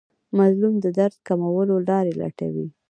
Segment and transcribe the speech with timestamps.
[0.37, 2.67] مظلوم د درد کمولو لارې لټوي.